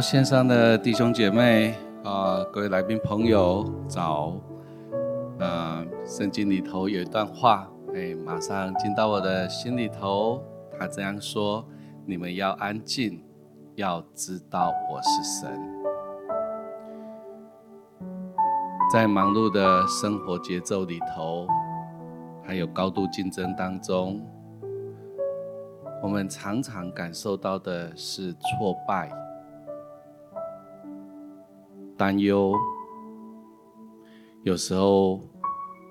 [0.00, 1.74] 线上的弟兄姐妹
[2.04, 4.34] 啊，各位来宾朋友早。
[5.38, 10.42] 啊，圣经里头有一段话，哎，马上进到我的心里头。
[10.78, 11.64] 他这样说：
[12.06, 13.22] 你们要安静，
[13.74, 15.60] 要知道我是神。
[18.92, 21.46] 在忙碌的生活节奏里头，
[22.42, 24.24] 还有高度竞争当中，
[26.02, 29.10] 我们常常感受到的是挫败。
[31.96, 32.54] 担忧，
[34.42, 35.18] 有时候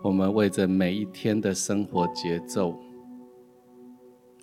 [0.03, 2.79] 我们为着每一天的生活节奏，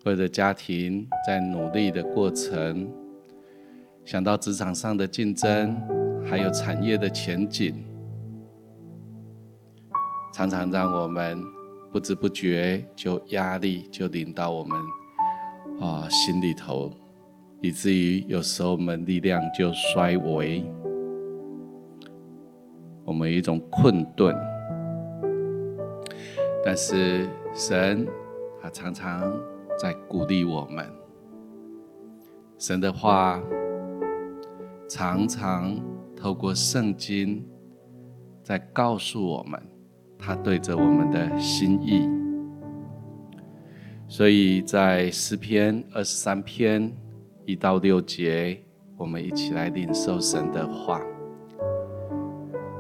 [0.05, 2.91] 为着家庭在努力的过程，
[4.05, 5.81] 想到职场上的竞争，
[6.29, 7.85] 还有产业的前景，
[10.33, 11.41] 常常让我们
[11.93, 14.77] 不知不觉就压力就临到我们
[15.81, 16.91] 啊心里头，
[17.61, 20.65] 以至于有时候我们力量就衰微。
[23.05, 24.35] 我们一种困顿，
[26.65, 28.07] 但是神
[28.61, 29.33] 他常常
[29.79, 30.87] 在鼓励我们。
[32.59, 33.43] 神的话
[34.89, 35.77] 常常
[36.17, 37.45] 透过圣经
[38.45, 39.61] 在告诉我们，
[40.17, 42.09] 他对着我们的心意。
[44.07, 46.95] 所以在诗篇二十三篇
[47.47, 48.63] 一到六节，
[48.97, 51.01] 我们一起来领受神的话。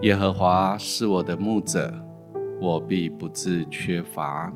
[0.02, 1.94] 耶和华是我的牧者，
[2.60, 4.52] 我必不致缺乏。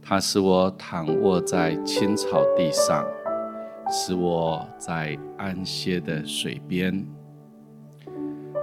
[0.00, 3.04] 他使我躺卧在青草地上，
[3.90, 7.04] 使我在安歇的水边。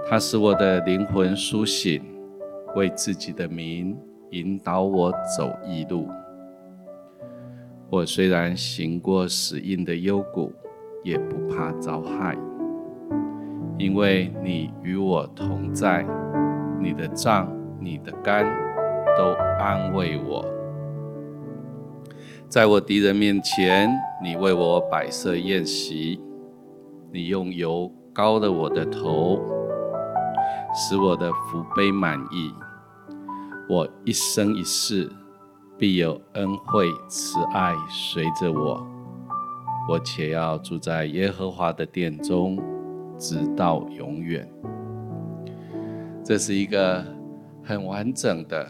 [0.08, 2.02] 他使我的灵魂苏醒，
[2.74, 3.94] 为自己的名
[4.30, 6.08] 引导我走义路。
[7.90, 10.50] 我虽然行过死荫的幽谷，
[11.04, 12.34] 也不怕遭害。
[13.80, 16.06] 因为你与我同在，
[16.78, 18.44] 你的杖、你的竿
[19.16, 20.44] 都安慰我。
[22.46, 23.90] 在我敌人面前，
[24.22, 26.20] 你为我摆设宴席，
[27.10, 29.40] 你用油膏了我的头，
[30.74, 32.52] 使我的福杯满溢。
[33.66, 35.10] 我一生一世
[35.78, 38.86] 必有恩惠慈爱随着我，
[39.88, 42.58] 我且要住在耶和华的殿中。
[43.20, 44.50] 直到永远，
[46.24, 47.04] 这是一个
[47.62, 48.66] 很完整的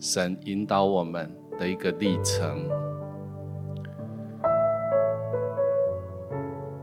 [0.00, 2.68] 神引导我们的一个历程。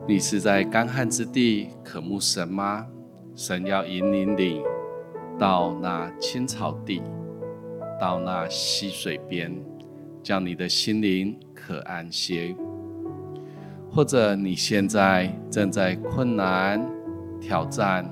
[0.08, 2.88] 你是在干旱之地渴慕神吗？
[3.36, 4.62] 神要引领你
[5.38, 7.02] 到那青草地，
[8.00, 9.54] 到那溪水边，
[10.22, 12.56] 叫你的心灵可安歇。
[13.94, 16.84] 或者你现在正在困难、
[17.40, 18.12] 挑战，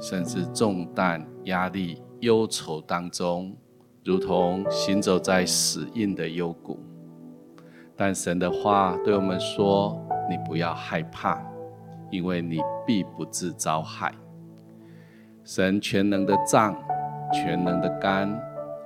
[0.00, 3.54] 甚至重担、压力、忧愁当中，
[4.02, 6.80] 如同行走在死荫的幽谷。
[7.94, 11.42] 但神的话对我们说：“你不要害怕，
[12.10, 14.14] 因为你必不致遭害。
[15.44, 16.74] 神全能的杖、
[17.32, 18.28] 全能的竿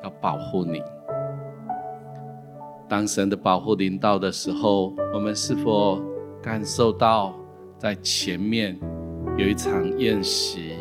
[0.02, 0.82] 要保护你。
[2.90, 6.02] 当神的保护临到的时候，我们是否
[6.42, 7.32] 感受到
[7.78, 8.76] 在前面
[9.38, 10.74] 有一场宴席，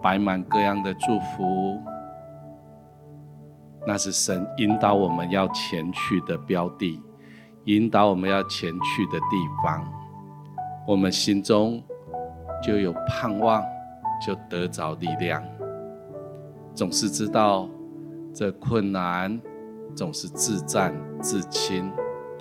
[0.00, 1.80] 摆满各样的祝福？
[3.84, 7.02] 那是神引导我们要前去的标的，
[7.64, 9.84] 引导我们要前去的地方。
[10.86, 11.82] 我们心中
[12.62, 13.60] 就有盼望，
[14.24, 15.42] 就得着力量。
[16.76, 17.68] 总是知道
[18.32, 19.40] 这困难
[19.94, 21.90] 总是自战自轻，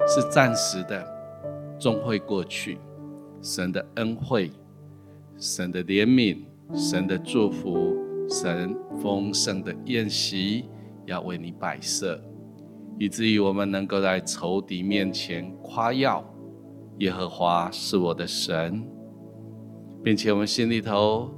[0.07, 1.05] 是暂时的。
[1.79, 2.77] 终会过去，
[3.41, 4.51] 神的恩惠、
[5.37, 6.37] 神的怜悯、
[6.73, 7.97] 神的祝福、
[8.29, 10.69] 神丰盛的宴席
[11.05, 12.21] 要为你摆设，
[12.97, 16.23] 以至于我们能够在仇敌面前夸耀
[16.99, 18.81] 耶和华是我的神，
[20.01, 21.29] 并且我们心里头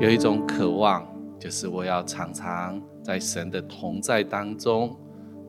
[0.00, 1.06] 有一种渴望，
[1.38, 4.96] 就是我要常常在神的同在当中，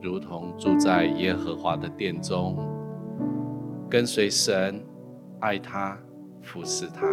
[0.03, 2.57] 如同住在耶和华的殿中。
[3.89, 4.83] 跟随神，
[5.39, 5.97] 爱他，
[6.41, 7.07] 服侍他。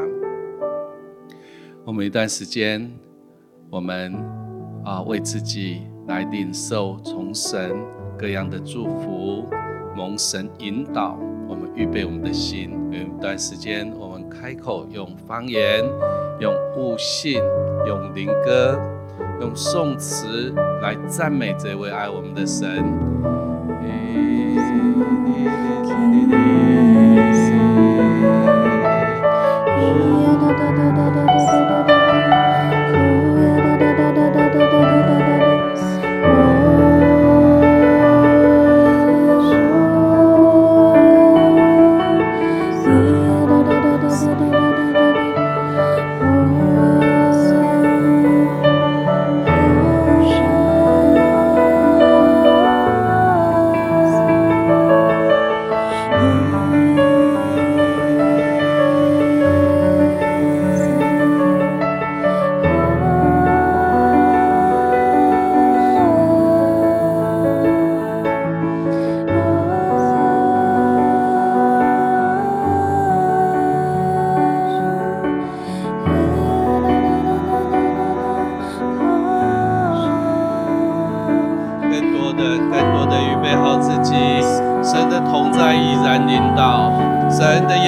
[1.84, 2.90] 我们一段时间，
[3.70, 4.12] 我们
[4.84, 7.76] 啊为自己来领受从神
[8.18, 9.46] 各样的祝福，
[9.94, 11.16] 蒙神引导，
[11.48, 12.72] 我们预备我们的心。
[12.90, 15.84] 有一段时间，我们开口用方言，
[16.40, 17.40] 用悟性，
[17.86, 18.76] 用灵歌，
[19.40, 20.52] 用宋词
[20.82, 22.84] 来赞美这位爱我们的神。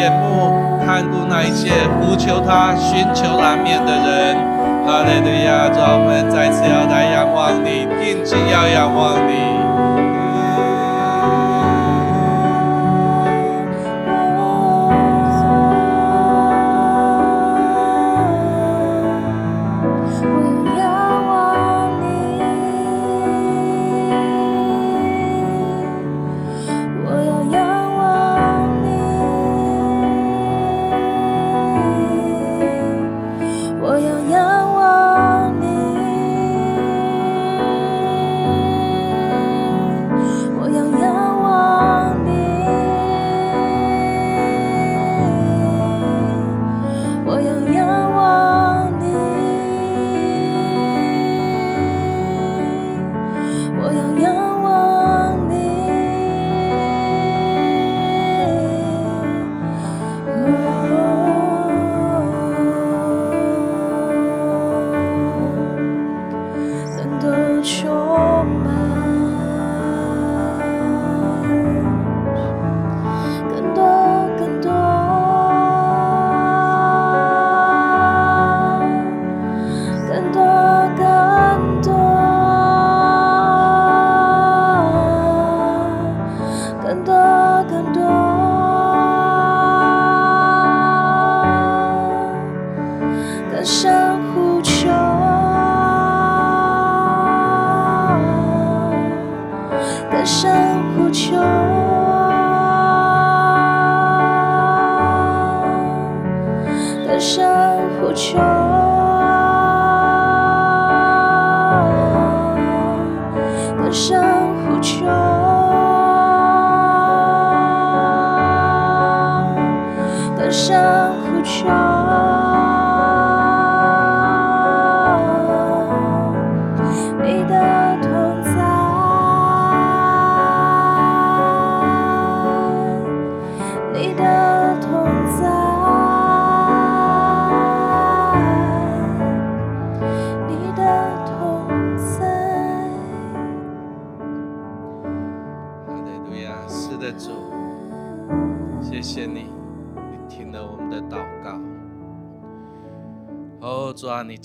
[0.03, 0.51] 眼目
[0.85, 1.71] 看顾那一切
[2.01, 4.37] 呼求他、寻求他面的人。
[4.85, 5.69] 哈利路亚！
[5.71, 9.62] 主，我们再次要来仰望你，定睛要仰望你。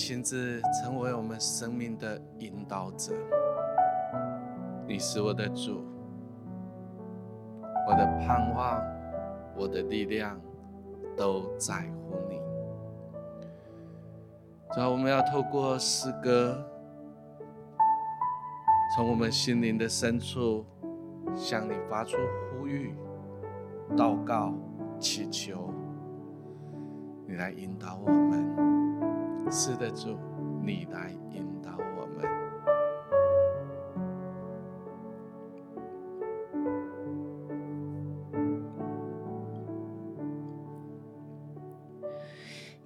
[0.07, 3.11] 亲自成为我们生命的引导者，
[4.87, 5.83] 你是我的主，
[7.85, 8.81] 我的盼望，
[9.53, 10.39] 我的力量，
[11.13, 12.39] 都在乎你。
[14.73, 16.57] 主啊，我们要透过诗歌，
[18.95, 20.65] 从我们心灵的深处
[21.35, 22.15] 向你发出
[22.53, 22.95] 呼吁、
[23.97, 24.53] 祷告、
[25.01, 25.69] 祈求，
[27.27, 28.76] 你来引导我们。
[29.50, 30.10] 是的，主，
[30.62, 32.25] 你来引导我们。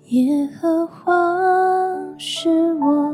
[0.05, 1.11] 耶和华
[2.17, 3.10] 是我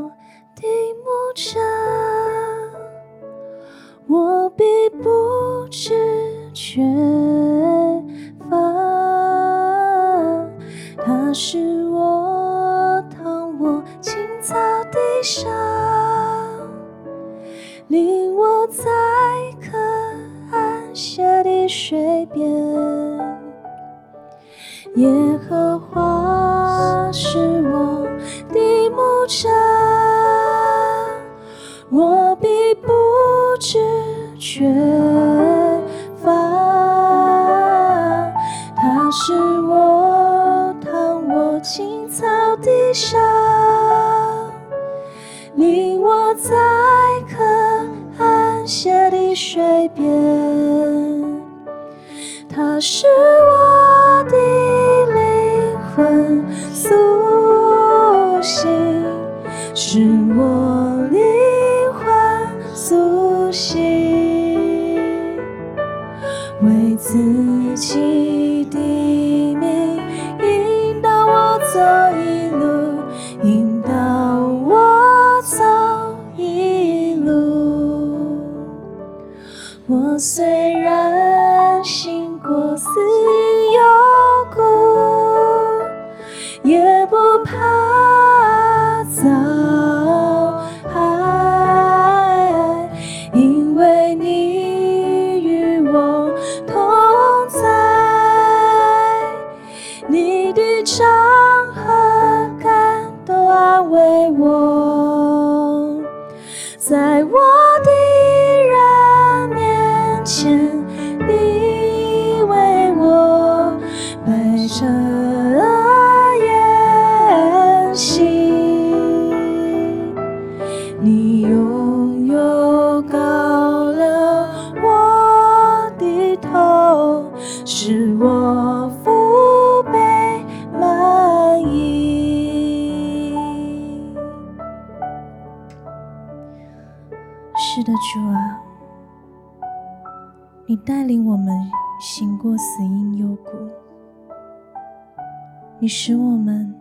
[145.80, 146.74] 你使我们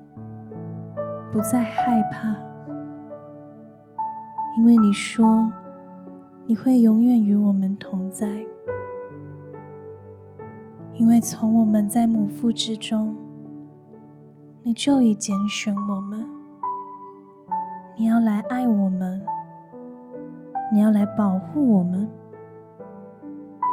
[1.32, 2.36] 不再害怕，
[4.58, 5.52] 因为你说
[6.48, 8.28] 你会永远与我们同在。
[10.96, 13.16] 因为从我们在母腹之中，
[14.64, 16.26] 你就已拣选我们，
[17.96, 19.22] 你要来爱我们，
[20.74, 22.10] 你要来保护我们，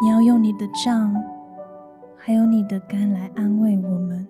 [0.02, 1.14] 你要用你的杖，
[2.14, 4.28] 还有你的肝来安慰我们。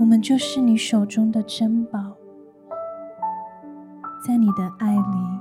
[0.00, 2.16] 我们就是你手中的珍宝，
[4.26, 5.38] 在你的爱里，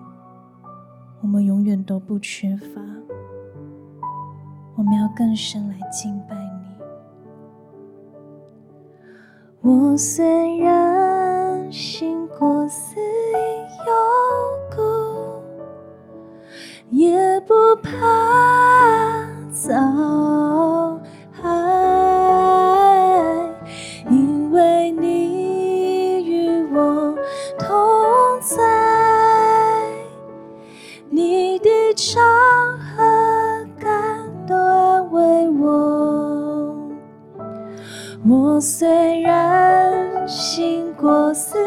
[1.22, 2.82] 我们永远都不缺乏。
[4.76, 6.76] 我们要更深来敬拜你。
[9.62, 10.79] 我虽然
[38.28, 41.58] 我虽然行过四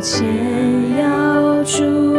[0.00, 2.09] 前要住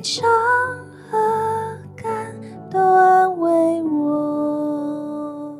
[0.00, 0.24] 你的杖
[1.10, 2.34] 和感
[2.70, 5.54] 都安慰我。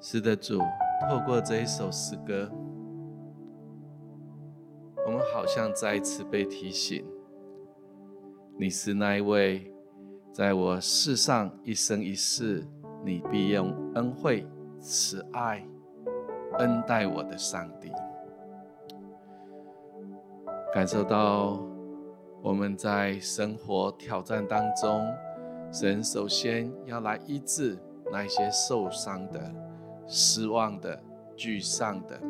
[0.00, 0.58] 是的，主，
[1.08, 2.50] 透过这一首诗歌。
[5.06, 7.06] 我们好像再一次被提醒，
[8.58, 9.72] 你是那一位，
[10.32, 12.66] 在我世上一生一世，
[13.04, 14.44] 你必用恩惠、
[14.80, 15.64] 慈爱
[16.58, 17.92] 恩待我的上帝。
[20.72, 21.58] 感受到
[22.42, 25.02] 我们在生活挑战当中，
[25.72, 27.78] 神首先要来医治
[28.12, 29.50] 那些受伤的、
[30.06, 31.02] 失望的、
[31.36, 32.20] 沮丧的。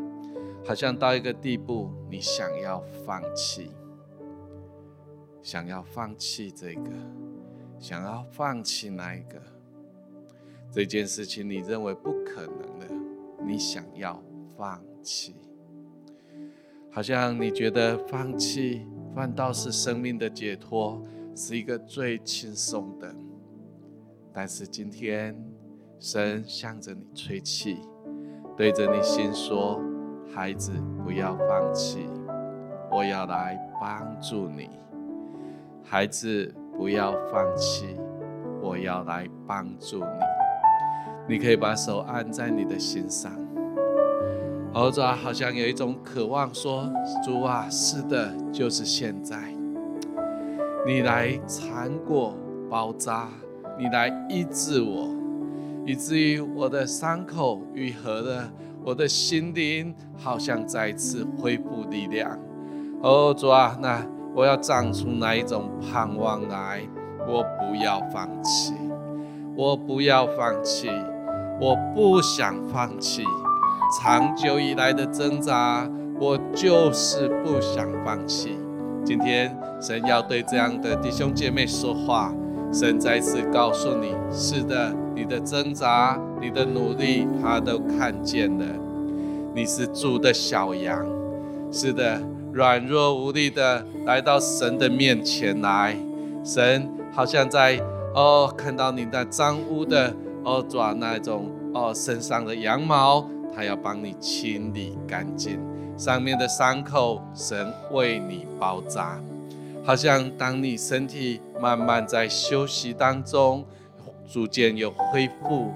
[0.65, 3.73] 好像到一个地步，你想要放弃，
[5.43, 6.91] 想要放弃这个，
[7.81, 9.43] 想要放弃那一个，
[10.71, 12.87] 这件事情你认为不可能的，
[13.45, 14.23] 你想要
[14.57, 15.35] 放弃，
[16.91, 21.03] 好像你觉得放弃反倒是生命的解脱，
[21.35, 23.15] 是一个最轻松的。
[24.33, 25.37] 但是今天，
[25.99, 27.79] 神向着你吹气，
[28.57, 29.81] 对着你心说
[30.33, 30.73] ：“孩子，
[31.05, 32.07] 不要放弃，
[32.91, 34.71] 我要来帮助你。”
[35.83, 37.97] 孩子，不要放弃，
[38.63, 40.21] 我要来帮助你。
[41.29, 43.33] 你可以把手按在你的心上，
[44.73, 46.89] 或者好像有一种渴望说
[47.25, 49.37] ：“主啊，是的，就是现在，
[50.87, 52.37] 你来缠裹
[52.71, 53.29] 包扎，
[53.79, 55.09] 你来医治我，
[55.85, 58.51] 以至于我的伤口愈合了，
[58.85, 62.39] 我的心灵好像再次恢复力量。”
[63.03, 64.05] 哦，主啊，那。
[64.35, 66.83] 我要长出那一种盼望来，
[67.27, 68.73] 我不要放弃，
[69.57, 70.89] 我不要放弃，
[71.61, 73.25] 我不想放弃。
[73.91, 78.59] 长久以来的挣扎，我就是不想放弃。
[79.03, 82.35] 今天神要对这样的弟兄姐妹说话，
[82.71, 88.67] 神再次告诉你：是的，你的挣扎，你的努力，他都看见了。
[89.55, 91.07] 你是主的小羊，
[91.73, 92.21] 是的。
[92.53, 95.97] 软弱无力的来到神的面前来，
[96.43, 97.79] 神好像在
[98.15, 105.59] 哦看到你那脏污的哦抓那种哦身上的羊毛，他要帮你清理干净
[105.99, 109.21] 上面的伤口，神为你包扎，
[109.83, 113.65] 好像当你身体慢慢在休息当中，
[114.29, 115.73] 逐渐有恢复，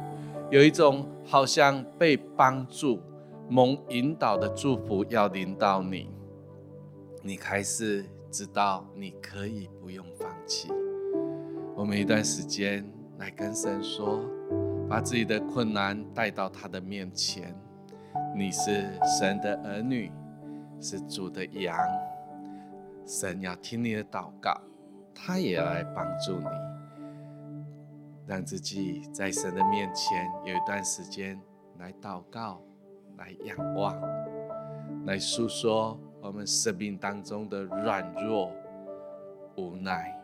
[0.48, 3.00] 有一种好像被帮助、
[3.48, 6.08] 蒙引导的祝福要临到你。
[7.20, 10.68] 你开始知道，你可以不用放弃。
[11.74, 14.20] 我们一段时间来跟神说，
[14.88, 17.52] 把自己的困难带到他的面前。
[18.34, 20.10] 你是神的儿女，
[20.80, 21.76] 是主的羊。
[23.06, 24.60] 神要听你的祷告，
[25.14, 26.46] 他也要来帮助你，
[28.26, 31.40] 让自己在神的面前有一段时间
[31.78, 32.60] 来祷告，
[33.16, 34.00] 来仰望，
[35.06, 35.98] 来诉说。
[36.22, 38.52] 我们生命当中的软弱、
[39.56, 40.16] 无奈。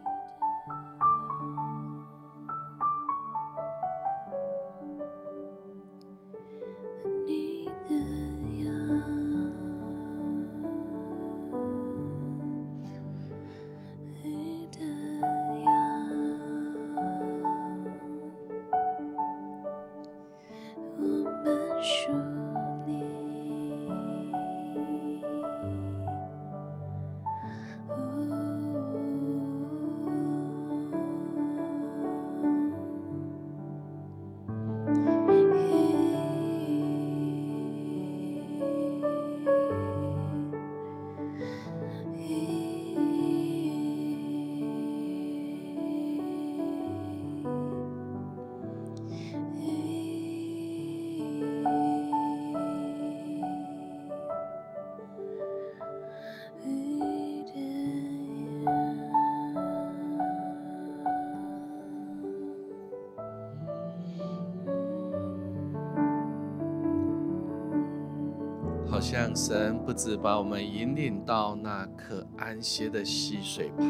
[69.34, 73.86] 神不止把我们引领到那可安歇的溪水旁，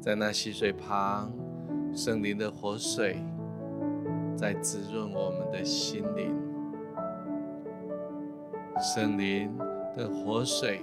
[0.00, 1.32] 在那溪水旁，
[1.94, 3.22] 圣灵的活水
[4.36, 6.34] 在滋润我们的心灵，
[8.78, 9.56] 圣灵
[9.96, 10.80] 的活水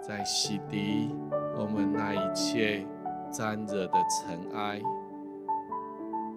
[0.00, 1.08] 在洗涤
[1.58, 2.86] 我们那一切
[3.30, 4.80] 沾惹的尘埃，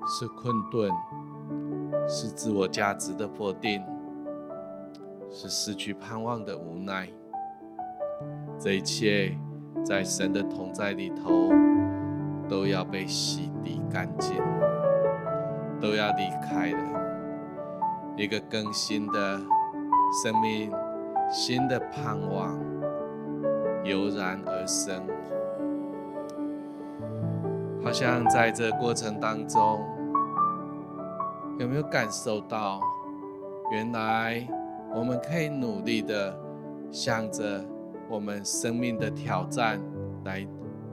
[0.08, 0.92] 是困顿，
[2.08, 3.84] 是自我价值的否定。
[5.30, 7.10] 是失去盼望的无奈，
[8.60, 9.38] 这一切
[9.84, 11.52] 在神的同在里头
[12.48, 14.38] 都要被洗涤干净，
[15.82, 17.02] 都要离开了。
[18.18, 19.42] 一个更新的
[20.24, 20.72] 生命，
[21.30, 22.58] 新的盼望
[23.84, 25.06] 油然而生。
[27.84, 29.84] 好像在这过程当中，
[31.60, 32.80] 有没有感受到
[33.72, 34.48] 原来？
[34.96, 36.34] 我们可以努力的
[36.90, 37.62] 向着
[38.10, 39.78] 我们生命的挑战
[40.24, 40.48] 来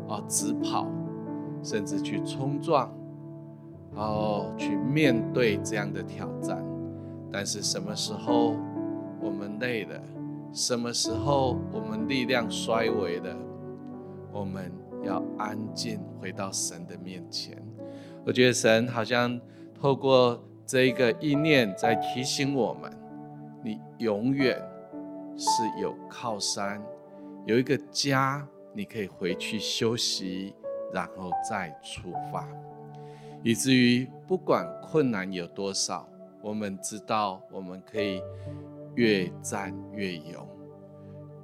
[0.09, 0.88] 哦直跑，
[1.62, 2.93] 甚至去冲撞，
[3.95, 6.62] 哦去面对这样的挑战。
[7.31, 8.57] 但是什么时候
[9.21, 10.03] 我们累了，
[10.53, 13.37] 什么时候我们力量衰微了，
[14.33, 14.73] 我们
[15.05, 17.57] 要安静回到神的面前。
[18.27, 19.41] 我觉得神好像
[19.81, 22.93] 透过这一个意念在提醒我们：
[23.64, 24.61] 你永远
[25.37, 26.83] 是有靠山，
[27.46, 30.55] 有一个家，你可以回去休息，
[30.92, 32.48] 然后再出发。
[33.42, 36.09] 以至于不管困难有多少，
[36.40, 38.20] 我们知道我们可以
[38.94, 40.46] 越战越勇，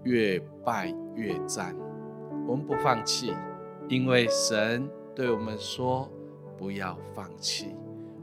[0.04, 1.74] 越败越战。
[2.46, 3.32] 我们不放弃，
[3.88, 6.08] 因为神对我们说
[6.56, 7.74] ：“不要放弃。”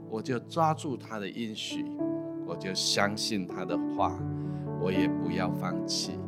[0.08, 1.84] 我就抓住他的应许，
[2.46, 4.16] 我就相信他的话，
[4.80, 6.18] 我也不要放弃。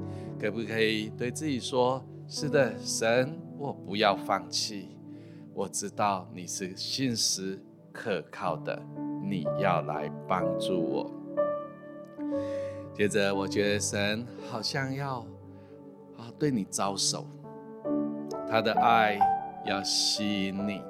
[0.40, 4.96] 可不可以对自己说：“是的，神，我不要放弃。”
[5.54, 7.60] 我知道你是信实
[7.92, 8.80] 可靠的，
[9.24, 11.10] 你要来帮助我。
[12.94, 15.18] 接着，我觉得神好像要
[16.16, 17.26] 啊对你招手，
[18.48, 19.18] 他的爱
[19.66, 20.80] 要吸引你，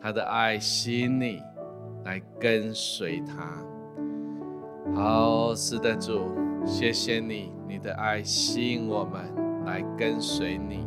[0.00, 1.40] 他的爱吸引你
[2.04, 3.62] 来跟随他。
[4.94, 6.20] 好，是的，主，
[6.64, 9.20] 谢谢你，你的爱吸引我们
[9.66, 10.86] 来跟随你。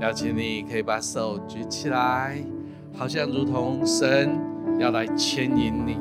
[0.00, 2.38] 邀请你可以把手举起来，
[2.94, 4.30] 好像如同神
[4.78, 5.98] 要来牵引你，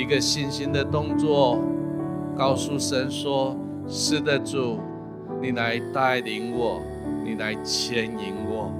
[0.00, 1.58] 一个信心的动作，
[2.36, 3.56] 告诉神说
[3.88, 4.78] ：“是的，主，
[5.42, 6.80] 你来带领我，
[7.24, 8.72] 你来牵引我。”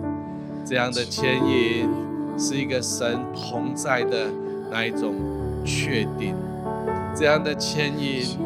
[0.65, 1.89] 这样的牵引
[2.39, 4.27] 是一个神同在的
[4.71, 5.15] 那一种
[5.65, 6.35] 确定。
[7.19, 8.39] 这样的牵引，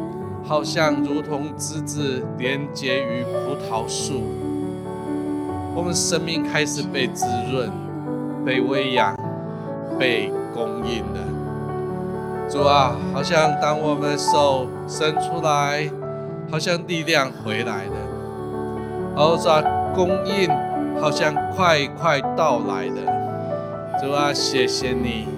[0.42, 4.22] 好像如同枝子连接于葡萄树。
[5.74, 7.70] 我们生命开始被滋润、
[8.46, 9.14] 被喂养、
[9.98, 12.48] 被供应了。
[12.48, 15.90] 主啊，好像当我们手伸出来，
[16.50, 17.96] 好像力量回来了。
[19.16, 19.62] 哦，主啊，
[19.94, 20.48] 供应
[20.98, 24.00] 好像快快到来了。
[24.00, 25.28] 主啊，谢谢你，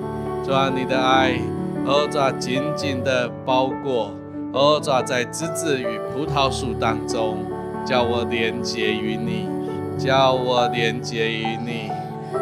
[0.45, 1.41] 主啊，你的爱，
[1.87, 4.11] 哦，主，紧紧的包裹，
[4.53, 7.39] 哦，主，在枝子与葡萄树当中，
[7.85, 9.49] 叫我连接于你。
[9.97, 11.89] 叫我连接于你，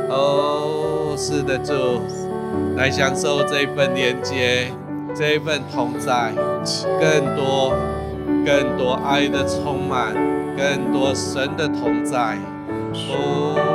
[0.09, 1.75] 哦，是的，主，
[2.79, 4.73] 来享受这份连接，
[5.15, 6.33] 这份同在，
[6.99, 7.75] 更多、
[8.47, 10.15] 更多爱的充满，
[10.57, 12.39] 更多神的同在，
[13.11, 13.72] 哦。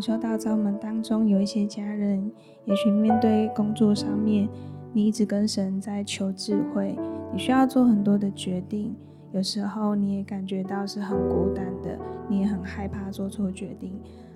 [0.00, 2.32] 领受到在我们当中有一些家人，
[2.64, 4.48] 也许面对工作上面，
[4.94, 6.98] 你一直跟神在求智慧，
[7.30, 8.96] 你需要做很多的决定。
[9.32, 11.98] 有时候你也感觉到是很孤单的，
[12.30, 13.92] 你也很害怕做错决定，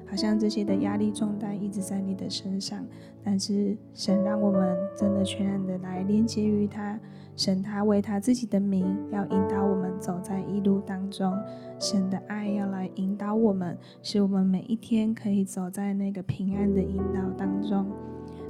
[0.07, 2.85] 好像这些的压力重担一直在你的身上。
[3.25, 7.01] 但是神让我们真的全然的来连接于他。
[7.37, 11.37] 神他为他自己的名要引导我们走在一路当中，
[11.79, 17.87] 神的爱要来引导我们，使我们每一天可以走在那个平安的引导当中。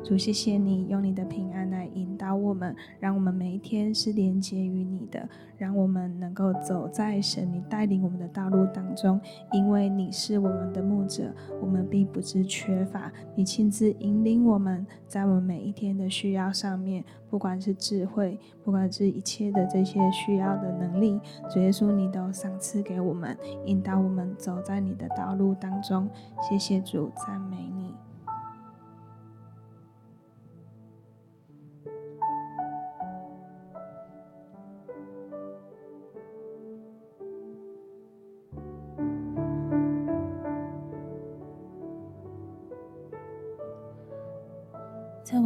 [0.05, 9.19] 主，谢谢你用你的平安来引导我们，让我们每一天是连接于你的，让我们能够走在神你带领我们的道路当中。
[9.51, 13.11] 因为你是我们的牧者，我们并不致缺乏。
[13.35, 21.19] 你亲自引领我们，在我们每一天的需要上面，不管是智慧，不管是一切的这些需要的能力，
[21.51, 26.07] 主耶稣，你都赏赐给我们，引导我们走在你的道路当中。
[26.43, 27.95] 谢谢主，赞美你。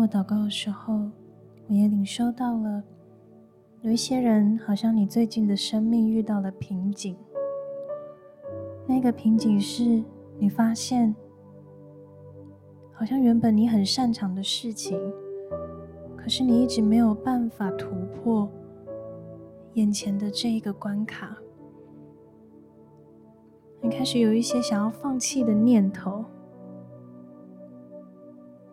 [0.01, 1.11] 我祷告的时候，
[1.67, 2.85] 我也领受到了，
[3.83, 7.17] 有一些人好像你最近的生命遇到了瓶颈。
[8.87, 10.05] 那个瓶颈是
[10.39, 11.17] 你发现，
[12.93, 14.97] 好像原本你很擅长的事情，
[16.17, 18.49] 可是你一直没有办法突破
[19.75, 21.37] 眼前的这一个关卡。
[23.83, 26.25] 你开始有一些想要放弃的念头。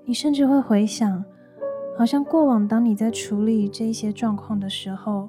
[0.08, 1.26] 你甚至会回想，
[1.98, 5.28] 好像过往当你在处理这一些状况的时候，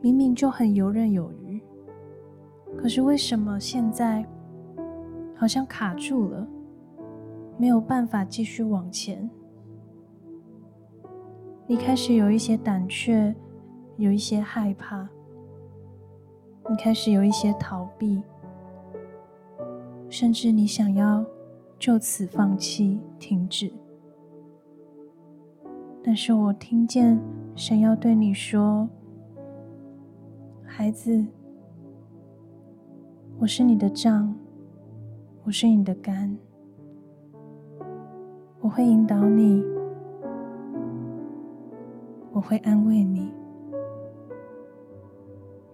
[0.00, 1.60] 明明就很游刃有余，
[2.76, 4.24] 可是为什么现在
[5.34, 6.46] 好像卡住了，
[7.58, 9.28] 没有办法继续往前？
[11.66, 13.34] 你开始有一些胆怯，
[13.96, 15.08] 有一些害怕，
[16.70, 18.22] 你开始有一些逃避，
[20.08, 21.24] 甚至你想要。
[21.78, 23.70] 就此放弃、停止。
[26.02, 27.20] 但是我听见
[27.54, 28.88] 神要对你说
[30.64, 31.26] ：“孩子，
[33.38, 34.34] 我是你的杖，
[35.44, 36.36] 我是你的竿，
[38.60, 39.62] 我会引导你，
[42.32, 43.32] 我会安慰你。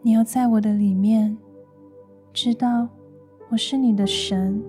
[0.03, 1.37] 你要在我的里面，
[2.33, 2.89] 知道
[3.49, 4.61] 我是你的神。”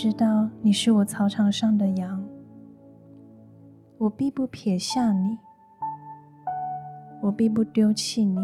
[0.00, 2.24] 知道你是我草场上的羊，
[3.98, 5.36] 我必不撇下你，
[7.20, 8.38] 我必不丢弃你。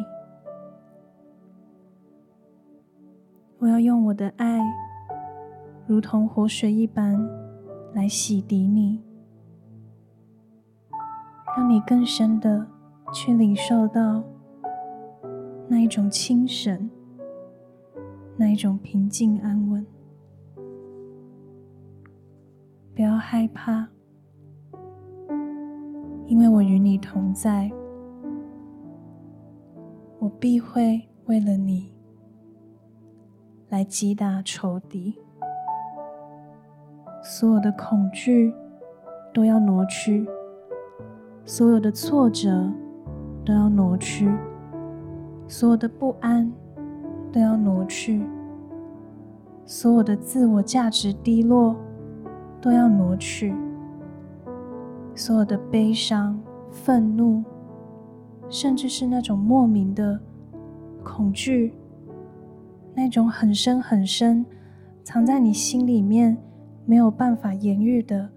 [3.59, 4.59] 我要用我的爱，
[5.87, 7.25] 如同活水一般，
[7.93, 9.01] 来洗涤你，
[11.57, 12.67] 让你更深的
[13.13, 14.25] 去领受到
[15.69, 16.91] 那一种清神，
[18.37, 19.87] 那一种平静安稳。
[22.95, 23.89] 不要害怕，
[26.27, 27.69] 因为我与你同在，
[30.21, 31.93] 我必会为了你
[33.69, 35.19] 来击打仇敌，
[37.21, 38.55] 所有的恐惧
[39.33, 40.25] 都要挪去，
[41.45, 42.73] 所有的挫折
[43.45, 44.31] 都要挪去，
[45.49, 46.49] 所有的不安
[47.33, 48.25] 都要挪去，
[49.67, 51.75] 所有的自我价值低落。
[52.65, 53.55] 都要挪去，
[55.15, 57.45] 所有的悲伤、愤怒，
[58.49, 60.19] 甚至是那种莫名的
[61.03, 61.75] 恐惧，
[62.95, 64.47] 那种很深很深
[65.03, 66.39] 藏在你心里面
[66.87, 68.31] 没有办法言喻的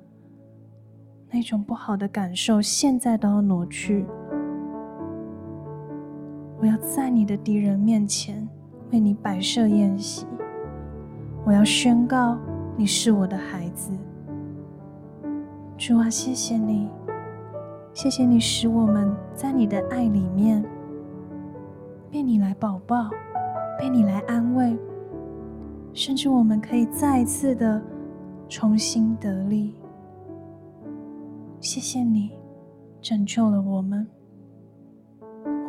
[1.31, 4.05] 那种不好的感受，现在都要挪去。
[6.59, 8.45] 我要在你的敌人面前
[8.91, 10.27] 为你摆设宴席，
[11.45, 12.37] 我要宣告
[12.75, 13.93] 你是我的孩子。
[15.77, 16.89] 主啊，谢谢你，
[17.93, 20.65] 谢谢你使我们在你的爱里面
[22.11, 23.11] 被你来保抱，
[23.77, 24.75] 被你来安慰，
[25.93, 27.79] 甚至我们可以再一次的
[28.49, 29.75] 重新得力。
[31.59, 32.31] 谢谢你
[32.99, 34.07] 拯救了我们，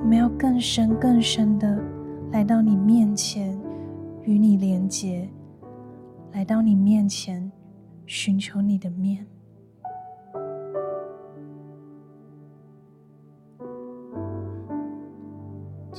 [0.00, 1.84] 我们要更深更深的
[2.32, 3.60] 来到你面前，
[4.22, 5.28] 与你连结，
[6.32, 7.52] 来到你面前
[8.06, 9.26] 寻求你的面。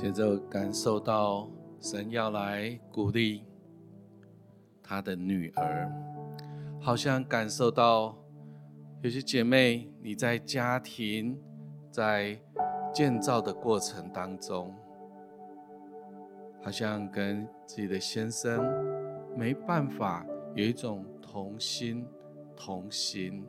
[0.02, 1.50] 接着感受到
[1.82, 3.44] 神要来鼓励
[4.82, 5.92] 他的女儿，
[6.80, 8.18] 好像感受到
[9.02, 11.38] 有些姐妹，你在家庭
[11.92, 12.40] 在
[12.94, 14.74] 建造的过程当中，
[16.64, 18.66] 好像跟自己的先生
[19.36, 22.08] 没办法有一种同心
[22.56, 23.46] 同行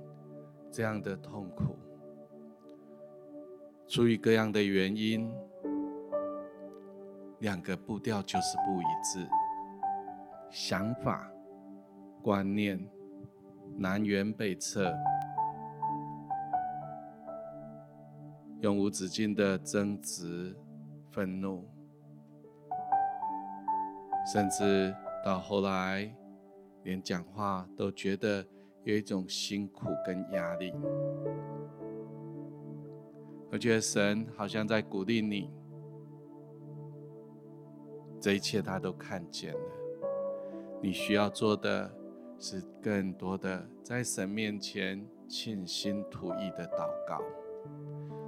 [0.69, 1.77] 这样的痛苦，
[3.87, 5.33] 出于各样的原因。
[7.41, 9.29] 两个步调就是不一致，
[10.51, 11.31] 想法、
[12.23, 12.79] 观念
[13.77, 14.95] 南辕北辙，
[18.61, 20.55] 永无止境的争执、
[21.11, 21.67] 愤怒，
[24.31, 26.15] 甚至到后来，
[26.83, 28.47] 连讲话都觉得
[28.85, 30.75] 有一种辛苦跟压力。
[33.51, 35.51] 我觉得神好像在鼓励你，
[38.21, 39.61] 这一切他都看见了。
[40.83, 41.91] 你需要做的
[42.39, 47.21] 是更多的在神面前倾心吐意的祷告。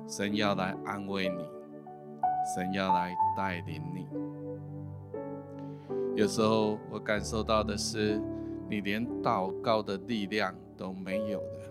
[0.08, 1.46] 神要来安慰你，
[2.54, 4.08] 神要来带领你。
[6.14, 8.20] 有时候我感受到的是，
[8.68, 11.70] 你连祷告的力量都没有了，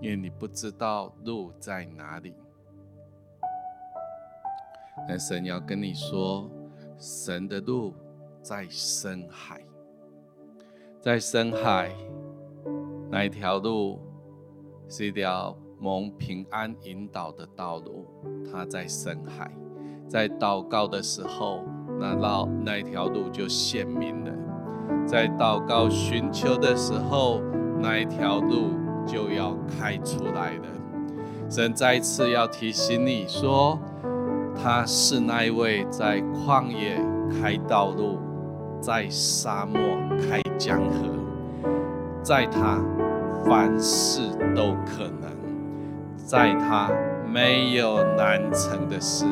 [0.00, 2.34] 因为你不知道路在哪里。
[5.08, 6.48] 但神要跟你说，
[6.98, 7.92] 神的路
[8.42, 9.60] 在深海，
[11.00, 11.90] 在深海
[13.10, 14.00] 那一条路
[14.88, 18.06] 是一条蒙平安引导的道路。
[18.50, 19.50] 它在深海，
[20.08, 21.64] 在祷告的时候，
[21.98, 24.32] 那道那一条路就显明了；
[25.06, 27.40] 在祷告寻求的时候，
[27.80, 28.70] 那一条路
[29.06, 30.66] 就要开出来了。
[31.50, 33.78] 神再次要提醒你说。
[34.64, 36.98] 他是那一位在旷野
[37.38, 38.18] 开道路，
[38.80, 39.78] 在沙漠
[40.18, 41.68] 开江河，
[42.22, 42.82] 在他
[43.44, 44.22] 凡事
[44.56, 45.30] 都可能，
[46.16, 46.90] 在他
[47.30, 49.26] 没有难成的事。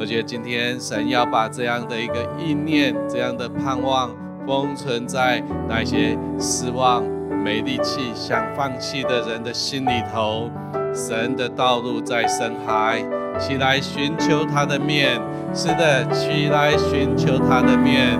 [0.00, 4.10] 我觉得今天神要把这样的一个意念、这样的盼望
[4.44, 7.04] 封存在那些失望、
[7.44, 10.50] 没力气、想放弃的人的心里头。
[10.92, 13.00] 神的道路在深海。
[13.38, 15.20] 起来寻求他的面，
[15.54, 18.18] 是的，起来寻求他的面。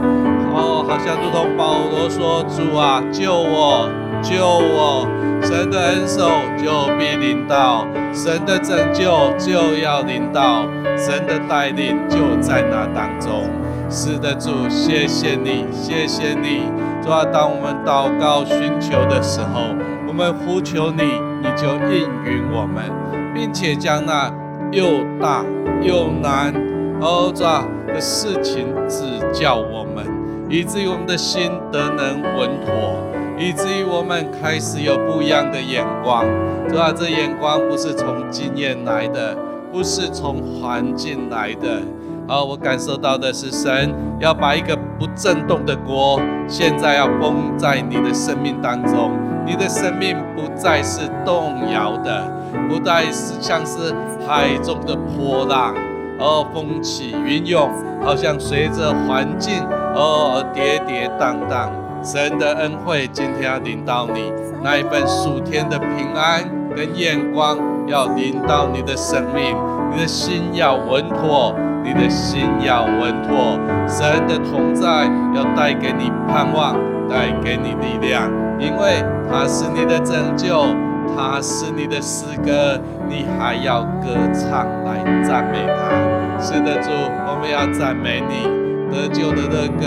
[0.55, 3.91] 哦，好像如同保罗说：“主啊，救我，
[4.23, 5.07] 救我！
[5.43, 10.65] 神的恩手就必临到，神的拯救就要临到，
[10.97, 13.51] 神的带领就在那当中。”
[13.89, 16.63] 是的，主，谢谢你，谢谢你。
[17.03, 19.61] 主啊，当我们祷告寻求的时候，
[20.09, 21.03] 我们呼求你，
[21.43, 22.91] 你就应允我们，
[23.35, 24.33] 并且将那。
[24.73, 25.45] 又大
[25.83, 26.53] 又难，
[27.01, 27.43] 哦，主
[27.93, 30.05] 的事情指教我们，
[30.49, 32.99] 以至于我们的心得能稳妥，
[33.39, 36.25] 以至于我们开始有不一样的眼光。
[36.69, 39.37] 主啊，这眼光不是从经验来的，
[39.73, 41.81] 不是从环境来的。
[42.29, 49.13] 而我感受到的是，神要把一个不震动的锅，现在要封在你的生命当中，
[49.45, 52.33] 你的生命不再是动摇的。
[52.69, 53.95] 不再是像是
[54.27, 55.75] 海中的波浪，
[56.19, 57.69] 而风起云涌，
[58.03, 59.63] 好像随着环境
[59.95, 61.71] 而跌跌荡荡。
[62.03, 64.33] 神的恩惠今天要领到你，
[64.63, 66.43] 那一份属天的平安
[66.75, 69.57] 跟眼光要临到你的生命，
[69.91, 73.59] 你的心要稳妥，你的心要稳妥。
[73.87, 76.75] 神的同在要带给你盼望，
[77.09, 80.65] 带给你力量，因为他是你的拯救。
[81.17, 82.79] 他是你的诗歌，
[83.09, 86.43] 你还要歌唱来赞美他。
[86.43, 88.67] 是的，主，我们要赞美你。
[88.91, 89.87] 得救的乐歌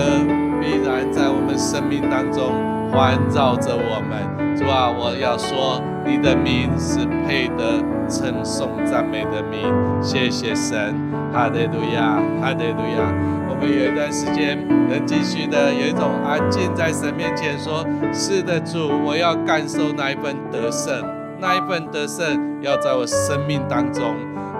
[0.60, 2.53] 必然在我们生命当中
[2.91, 4.57] 环绕着我们。
[4.57, 9.62] 主啊，我要说，你的名是配得称颂赞美的名。
[10.01, 10.93] 谢谢神，
[11.32, 13.14] 哈利路亚，哈利路亚。
[13.47, 14.57] 我们有一段时间
[14.89, 20.93] 能继续的有一种安静在神面前说：是的，主，我要感受那一份得胜。
[21.41, 24.03] 那一份得胜要在我生命当中，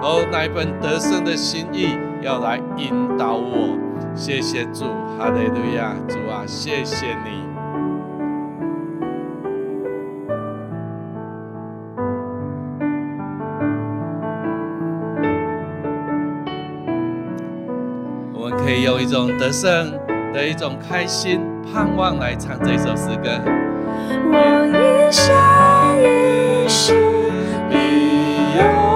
[0.00, 1.88] 而那一份得胜的心意
[2.22, 3.76] 要来引导我。
[4.14, 4.84] 谢谢主，
[5.18, 7.42] 哈利路亚，主啊，谢谢你。
[18.34, 19.90] 我们可以用一种得胜
[20.32, 21.40] 的一种开心、
[21.72, 23.30] 盼望来唱这首诗歌。
[24.32, 24.36] 我
[24.66, 25.34] 一生
[26.02, 26.94] 一世。
[28.52, 28.89] 我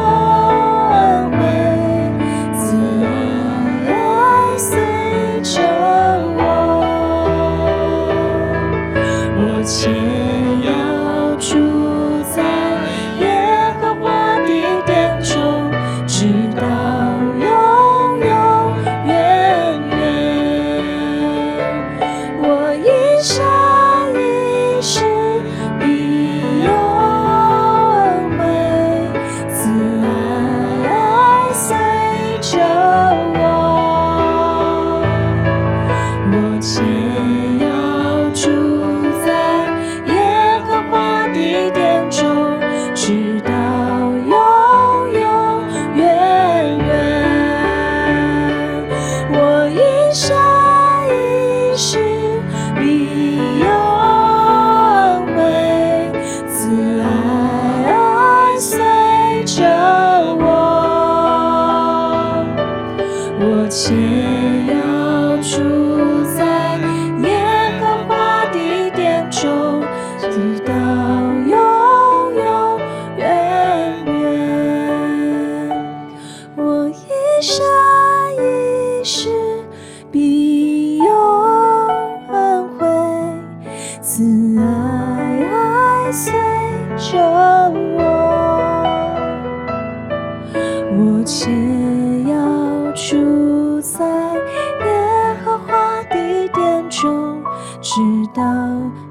[93.84, 94.02] 在
[94.34, 97.44] 耶和华的殿中，
[97.82, 98.00] 直
[98.34, 98.42] 到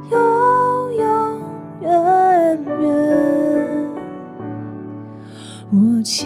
[0.09, 1.41] 永永
[1.82, 2.82] 远远。
[5.69, 6.26] 我且